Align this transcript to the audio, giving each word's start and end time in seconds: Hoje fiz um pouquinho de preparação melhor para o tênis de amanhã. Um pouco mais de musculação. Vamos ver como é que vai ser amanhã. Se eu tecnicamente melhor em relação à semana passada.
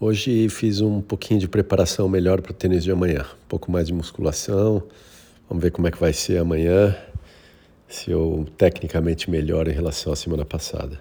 Hoje 0.00 0.48
fiz 0.48 0.80
um 0.80 1.00
pouquinho 1.00 1.40
de 1.40 1.48
preparação 1.48 2.08
melhor 2.08 2.40
para 2.40 2.52
o 2.52 2.54
tênis 2.54 2.84
de 2.84 2.90
amanhã. 2.92 3.22
Um 3.22 3.48
pouco 3.48 3.68
mais 3.68 3.88
de 3.88 3.92
musculação. 3.92 4.80
Vamos 5.48 5.60
ver 5.60 5.72
como 5.72 5.88
é 5.88 5.90
que 5.90 5.98
vai 5.98 6.12
ser 6.12 6.38
amanhã. 6.38 6.96
Se 7.88 8.12
eu 8.12 8.46
tecnicamente 8.56 9.28
melhor 9.28 9.66
em 9.66 9.72
relação 9.72 10.12
à 10.12 10.16
semana 10.16 10.44
passada. 10.44 11.00